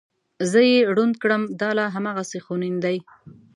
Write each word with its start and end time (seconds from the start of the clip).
زه 0.51 0.59
یې 0.71 0.79
ړوند 0.95 1.15
کړم 1.21 1.41
دا 1.61 1.69
لا 1.77 1.85
هغسې 1.95 2.39
خونین 2.45 2.75
دی. 2.85 2.97